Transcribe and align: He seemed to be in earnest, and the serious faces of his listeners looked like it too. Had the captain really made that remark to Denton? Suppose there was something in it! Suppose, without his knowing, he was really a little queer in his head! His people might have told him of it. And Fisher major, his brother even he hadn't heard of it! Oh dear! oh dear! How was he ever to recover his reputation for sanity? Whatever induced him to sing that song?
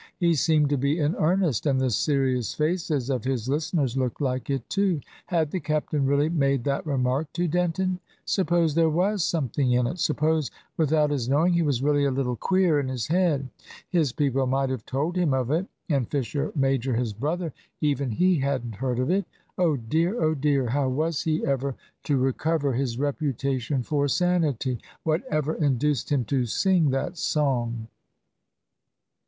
He 0.17 0.33
seemed 0.33 0.71
to 0.71 0.79
be 0.79 0.97
in 0.97 1.13
earnest, 1.17 1.67
and 1.67 1.79
the 1.79 1.91
serious 1.91 2.55
faces 2.55 3.11
of 3.11 3.23
his 3.23 3.47
listeners 3.47 3.95
looked 3.95 4.19
like 4.19 4.49
it 4.49 4.67
too. 4.67 4.99
Had 5.27 5.51
the 5.51 5.59
captain 5.59 6.07
really 6.07 6.27
made 6.27 6.63
that 6.63 6.87
remark 6.87 7.31
to 7.33 7.47
Denton? 7.47 7.99
Suppose 8.25 8.73
there 8.73 8.89
was 8.89 9.23
something 9.23 9.71
in 9.71 9.85
it! 9.85 9.99
Suppose, 9.99 10.49
without 10.75 11.11
his 11.11 11.29
knowing, 11.29 11.53
he 11.53 11.61
was 11.61 11.83
really 11.83 12.03
a 12.03 12.09
little 12.09 12.35
queer 12.35 12.79
in 12.79 12.87
his 12.87 13.09
head! 13.09 13.47
His 13.91 14.11
people 14.11 14.47
might 14.47 14.71
have 14.71 14.87
told 14.87 15.15
him 15.17 15.35
of 15.35 15.51
it. 15.51 15.67
And 15.87 16.09
Fisher 16.09 16.51
major, 16.55 16.95
his 16.95 17.13
brother 17.13 17.53
even 17.79 18.09
he 18.09 18.39
hadn't 18.39 18.77
heard 18.77 18.97
of 18.97 19.11
it! 19.11 19.25
Oh 19.55 19.75
dear! 19.77 20.19
oh 20.19 20.33
dear! 20.33 20.69
How 20.69 20.89
was 20.89 21.21
he 21.25 21.45
ever 21.45 21.75
to 22.05 22.17
recover 22.17 22.73
his 22.73 22.97
reputation 22.97 23.83
for 23.83 24.07
sanity? 24.07 24.79
Whatever 25.03 25.53
induced 25.53 26.11
him 26.11 26.25
to 26.25 26.47
sing 26.47 26.89
that 26.89 27.19
song? 27.19 27.87